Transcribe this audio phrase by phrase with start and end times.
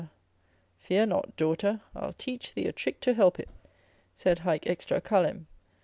[0.79, 3.49] Fear not, daughter, I'll teach thee a trick to help it.
[4.15, 5.45] Sed haec extra callem.